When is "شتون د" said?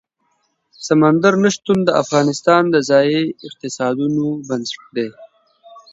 1.55-1.89